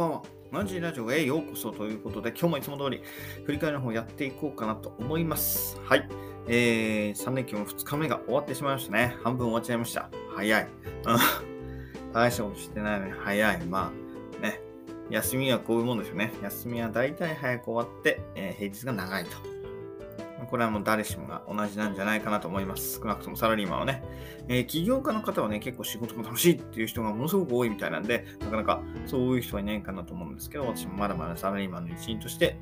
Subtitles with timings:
[0.00, 0.22] ばんは。
[0.50, 3.02] マジラジオへようこそということで、今日もいつも通り
[3.44, 5.78] 振り返りの方やっていこうかなと思います。
[5.84, 6.08] はい。
[6.48, 9.14] えー、3連休も2日目が終わってしまいましたね。
[9.22, 10.10] 半分終わっちゃいました。
[10.34, 10.68] 早い。
[12.12, 13.66] 大したことしてないのに早い。
[13.66, 13.92] ま
[14.40, 14.60] あ、ね。
[15.10, 16.32] 休みはこういうもんですよね。
[16.42, 19.59] 休みは大体早く終わって、えー、平日が長いと。
[20.50, 22.98] これはもう誰しもが同じなんじゃないかなと思います。
[22.98, 24.02] 少なくともサラリーマンはね。
[24.48, 32.58] えー、起業家の方はね、結構仕事が楽しいっていう人がものすごく多いみたいなんで、なかなかそういう人はいないかなと思うんですけど、私もまだまだサラリーマンの一員として、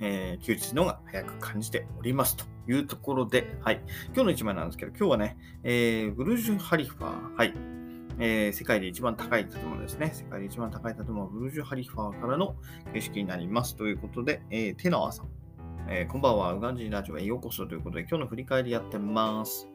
[0.00, 3.80] えー、休日の方が早く感じておりますというところで、はい。
[4.06, 7.54] 今日の一枚なんですけど、今日はね、えー、ブルージュ・ハリファー、はい。
[8.20, 10.10] えー、世界で一番高い建物ですね。
[10.12, 12.56] 世界で一番高い建物、ブルージュ・ハリファーからの
[12.92, 15.37] 景色になりますということで、えー、テナワさん。
[15.90, 19.70] えー、こんばんは、ウガンジーラジオへようこそということで、今日の振り返りやってます。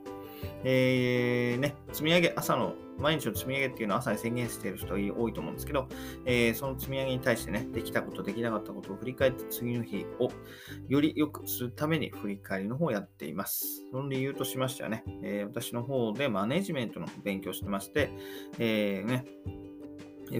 [0.63, 5.87] えー、ね、積み上げ、朝の、毎日の積み上げっていうのは朝に宣言している人多いと思うんですけど、
[6.27, 10.29] えー、その積み上げに対してね、できたこと、できなかったことを振り返って次の日を
[10.87, 13.65] より良くするために振り返りの方をやっています。
[13.91, 18.11] その理由としましてはね、えー、私の方でマネジメントの勉強してまして、
[18.59, 19.25] えー、ね、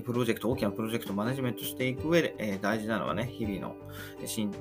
[0.06, 3.76] プロジェクト、大きなプロジェクトをマネジメントしていく上で、え、大事なのはね、日々の
[4.22, 4.52] 進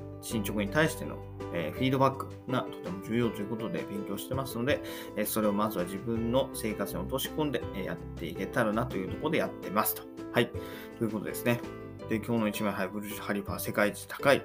[0.43, 1.17] 捗に対しての、
[1.53, 4.81] え、フィードバックがとても重要ということで勉強してますので、
[5.15, 10.03] え、それをまずは自分の生活に落とし込んで、えやっていけたらなというところでやってますと。
[10.31, 10.51] はい。
[10.97, 11.61] ということですね。
[12.09, 14.41] で、今日の一枚、はい、ブルージュ・ハリファー世界一高い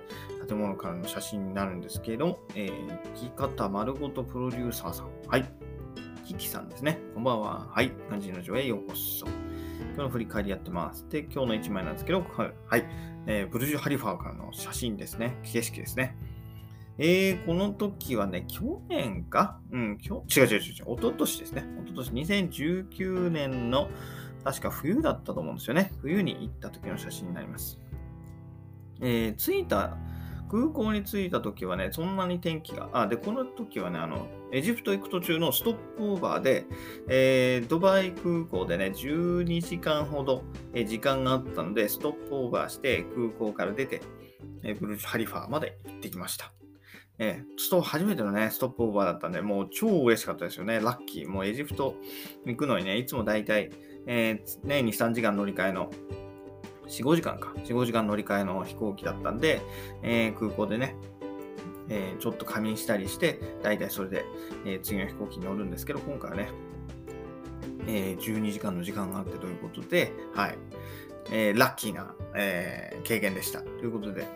[0.46, 5.10] 建物からの写真になるんですけど、えー、生き方丸ごとプロデューサーさん。
[5.26, 5.52] はい。
[6.24, 7.00] キキさんですね。
[7.14, 7.66] こんばんは。
[7.70, 7.90] はい。
[8.08, 9.26] 漢字の上へようこそ。
[9.98, 11.08] 今日の振り返りやってます。
[11.08, 12.84] で、今日の1枚なんですけど、はい。
[13.26, 15.36] えー、ブルジュ・ハリファーからの写真ですね。
[15.42, 16.16] 景色ですね。
[16.98, 19.58] えー、この時はね、去年か？
[19.72, 21.64] うん、今日、違う違う違う違う、一昨年ですね。
[21.84, 23.90] 一昨年2019年の、
[24.44, 25.90] 確か冬だったと思うんですよね。
[26.00, 27.80] 冬に行った時の写真になります。
[29.00, 29.96] えー、着いた
[30.48, 36.66] 空港に着いた時はね、そんなに天気が、あ、で、この時はね、あの、エジプト行く途中のストップオーバーで、
[37.08, 40.42] えー、ドバイ空港でね、12時間ほど、
[40.74, 44.00] え時間があったので、ストップオーバーして空港から出て、
[44.64, 46.52] えブルージュ・ハリファーまで行ってきました。
[47.18, 50.80] えー、スト初めてのね、ストップオーバーだったんで、もう超嬉しかったですよね。
[50.80, 51.28] ラッキー。
[51.28, 51.96] もうエジプト
[52.46, 53.70] 行くのにね、いつもだいたい、
[54.06, 55.90] えー、ね、2、3時間乗り換えの
[56.88, 57.52] 4、5時間か。
[57.56, 59.62] 4、5時間乗り換えの飛行機だったんで、
[60.02, 60.96] えー、空港でね、
[61.88, 64.24] えー、ちょっと仮眠したりして、だいたいそれで、
[64.64, 66.48] えー、次の飛行機に乗るんですけど、今回はね、
[67.86, 70.58] えー、12時間の時間があってということで、はい、
[71.32, 73.60] えー、ラッキーな、えー、経験でした。
[73.60, 74.26] ということで、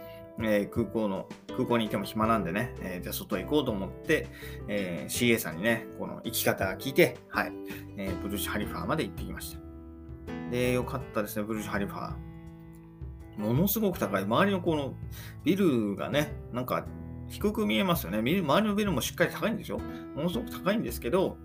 [0.40, 4.28] えー、空港の、空港にいても暇なんでね、えー、じゃあ外へ行こうと思って、
[4.68, 7.52] えー、CA さんにね、この生き方聞いて、はい、
[7.98, 9.60] えー、ブルーシュ・ハリファーまで行ってきました。
[10.50, 12.31] で、よかったですね、ブルーシュ・ハリファー。
[13.36, 14.24] ものすごく高い。
[14.24, 14.94] 周りのこの
[15.44, 16.86] ビルがね、なんか
[17.28, 18.18] 低く見えますよね。
[18.18, 19.78] 周りのビルもしっかり高いんですよ。
[20.14, 21.36] ものすごく高いんですけど、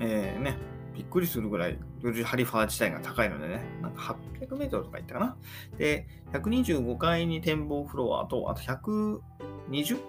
[0.00, 0.56] えー、ね、
[0.94, 5.36] びっくりするぐらい、ブルジ・ハリファー自体が高いのでね、なんか800メートルとか言ったかな？
[5.78, 9.20] で、125階に展望フロアと、あと120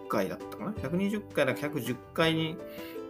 [0.09, 2.57] 階だったかな？120階だか110階に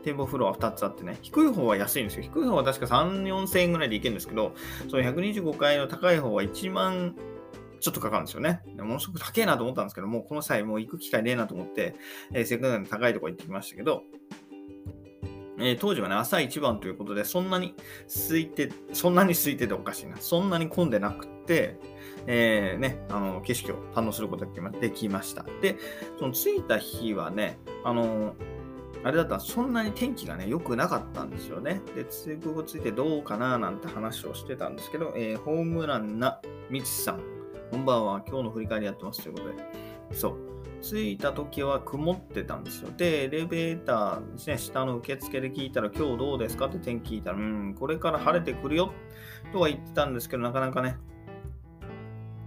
[0.03, 2.23] 展望フロア2つあってね、低い方は安いんですよ。
[2.23, 4.53] 低い方は確か3、4000円ぐらいで行けるんですけど、
[4.89, 7.15] その125階の高い方は1万
[7.83, 8.61] ちょっとかかるんですよね。
[8.77, 11.95] ものすごく高いなと思ったんですけども、この際もう行く機会ねえなと思って、
[12.31, 14.03] えー、せっかくなんで高いとこ行ってきましたけど、
[15.59, 17.75] えー、当時はね、朝一番ということで、そんなに
[18.07, 20.15] 空いて、そんなに空いてておかしいな。
[20.15, 21.77] そんなに混んでなくて、
[22.25, 25.45] えー、ね、あの、景色を堪能することができました。
[25.61, 25.75] で、
[26.19, 28.33] その着いた日はね、あの
[29.03, 31.81] あれだったらそんなに天気がね、良くなかったんですよね。
[31.93, 36.39] で、通空港着いてどうかななんて話をしてたんですけど、えー、ホームランな
[36.69, 37.32] みちさん、
[37.73, 38.23] こんばんは。
[38.27, 39.55] 今日の振り返りやってますということで。
[40.11, 40.37] そう。
[40.79, 42.91] 着いた時は曇ってたんですよ。
[42.95, 48.93] で、エレベーターですね、下の受付で聞いたら、今日どうですかって天気聞いたら、うん、これから晴れてくるよ
[49.51, 50.97] とは言ってたんですけど、なかなかね、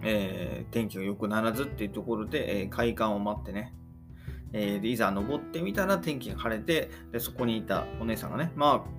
[0.04, 3.74] えー、天気が良くならずっていうところで、えー、開館を待ってね、
[4.52, 8.95] えー、いざ登ってみたら天気が晴れて、でそこにいたお姉さんがね、まあ、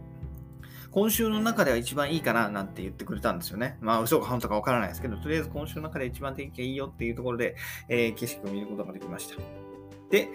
[0.91, 3.77] 今週の中では一番いいかななんて言ってくれたんですよね。
[3.81, 7.55] まあ、嘘か本当かわからないですけど、とりあえず今週の中で一番天気がいいよっていうところで、
[7.89, 9.35] えー、景色を見ることができました。
[10.09, 10.29] で、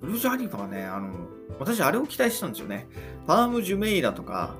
[0.00, 1.12] ブルージュ・ハリファはね、あの、
[1.58, 2.86] 私あれを期待してたんですよね。
[3.26, 4.54] パーム・ジュメイラとか、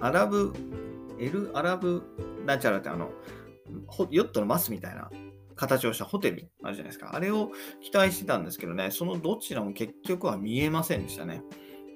[0.00, 0.52] アラブ、
[1.18, 2.02] エル・アラブ・
[2.46, 3.10] ナチャラってあの、
[4.10, 5.10] ヨットのマスみたいな
[5.54, 7.14] 形をしたホテルあるじゃないですか。
[7.14, 7.50] あれを
[7.82, 11.42] 期待してたんですけどね、そのどちらも結局は見えませんでしたね。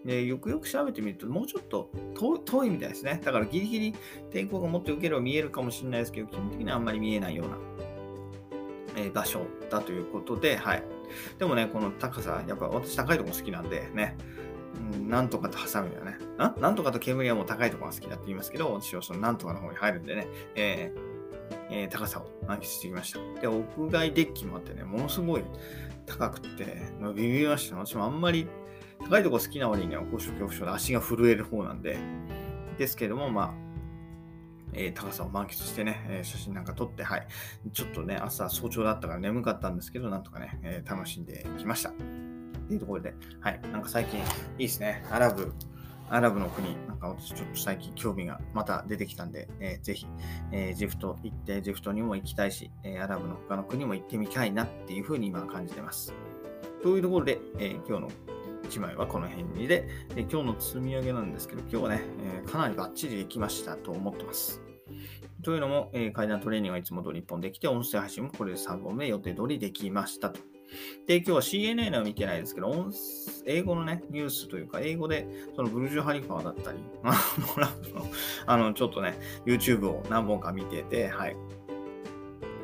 [0.05, 1.91] で、よくよく調べてみると、もうちょっと
[2.45, 3.21] 遠いみたいですね。
[3.25, 3.95] だからギリギリ
[4.31, 7.59] 天候がもっと良ければ見えるかもしれないですけど、基本的にはあんまり見えないような
[8.97, 10.83] え、場所だということで、はい。
[11.39, 14.17] でもね、この高さ、やっぱ私高いとこ好きなんでね、
[14.95, 16.17] うん、なんとかとハサミだね。
[16.39, 21.15] ななんとかと煙はもう高いとこが好きだって言いますけど、私はそのなんとかの方に入るんでね、えー
[21.71, 23.41] えー、高さを満喫してきました。
[23.41, 25.45] で、屋外デッキもあってね、ものすごい
[26.07, 26.83] 高くて、
[27.15, 27.77] ビビりました。
[27.77, 28.47] 私もあんまり
[29.09, 31.99] 高いとこ好きな割には高所恐怖症で足が震える方なんで、
[32.79, 33.55] ですけども、まあ、
[34.73, 37.27] えー、高さを満喫してね、えー、写真なんか撮って、はい。
[37.73, 41.91] ちょっとね、朝早朝だったから眠かったんですけど、なんとかね、えー、楽しんできました。
[41.91, 43.61] っていうところで、はい。
[43.73, 44.23] なんか最近い
[44.59, 45.05] いですね。
[45.11, 45.53] アラブ、
[46.09, 50.07] アラブの国、なんか私ちょっと最近興味がまた出てきたんで、えー、ぜひ、
[50.51, 56.15] えー、ジフト行って、ジェフトにも行きたいし、え、アラブの他の国も行ってみたいなっていうふうに今感じてます。
[56.83, 58.11] というところで、え今日の
[58.65, 62.03] 1枚はこの辺にで、え今日の積み上げなんですけど、今日はね、
[62.47, 64.63] えかなりバッチリできましたと思ってます。
[65.43, 70.41] というのも、え階段トレーニングはいつも通り1本できて、音声配信もこれで3本目予定通りできましたと。
[71.07, 72.91] で、今日は CNN は見てないですけど、
[73.47, 76.79] 英語のね、ニュースというか、英語で、そのブルジュ・ハリファーだったり、
[78.47, 79.15] あの、ちょっとね、
[79.45, 81.37] YouTube を何本か見てて、はい。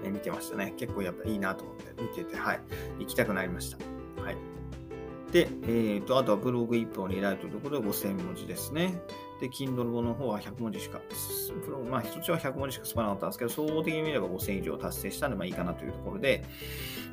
[0.03, 0.75] 見てましたね。
[0.77, 2.61] 結構やっぱいいなと思って見てて、はい。
[3.01, 4.00] 行きたくなりました。
[5.33, 9.01] で、えっ、ー、と、あとはブログ1本にライトということで5000文字ですね。
[9.41, 11.01] で、Kindle の方は100文字しか、
[11.65, 16.45] プロまあ、一つは100文字しか済まなかったんですけど、総合的に見れば5000以上達成したんで、まあいいかなというところで、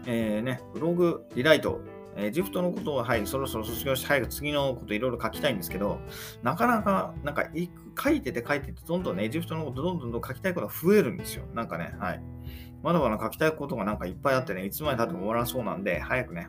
[0.06, 1.80] えー、ね、ブログ、リライト、
[2.16, 6.00] えー、ジフトのことを、はい、そろそろ卒業して早く次のこといろいろ書きたいんですけど、
[6.42, 7.46] なかなか、なんか、
[8.04, 11.46] 書いてて書いてて、どんどんね、ジフトのことどんどんどん書きたいことが増えるんですよ。
[11.54, 12.24] なんかね、はい。
[12.84, 16.48] まだまだ書きたいことがなんかいっぱいあってね、いつまで経っても終わらそうなんで、早くね、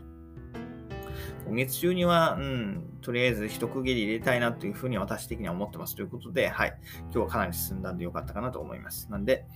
[1.47, 6.75] 今月中には、うん、とりあえず一区切り入れたいなというふうに私的には思ってますということで、はい、
[7.05, 9.09] 今日はかなり進んだんでよかったかなと思います。
[9.11, 9.47] なんで、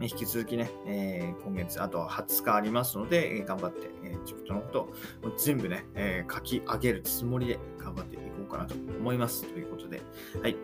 [0.00, 4.80] 引き続きね、えー、今月あと20日ありますので、えー、頑張って、えー、自分のこと
[5.28, 9.44] を全部ね、えー、書き上げるつもりで頑張っていこうかなと思います。
[9.44, 10.00] ということで、
[10.40, 10.56] はい。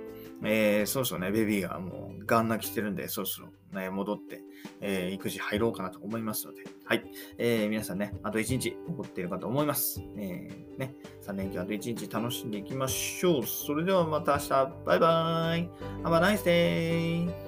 [0.45, 4.43] えー、そろそろね、ベビーがもうガン泣きしてるんで、そろそろね、戻って、
[4.81, 7.05] えー、育児入ろうかなと思いますので、はい。
[7.39, 10.01] えー、皆さんね、あと1日残っているかと思います。
[10.17, 10.95] えー、ね、
[11.27, 13.47] 3連休あと1日楽しんでいきましょう。
[13.47, 14.49] それではまた明日、
[14.87, 15.71] バイバーイ
[16.05, 17.48] !Have a nice day!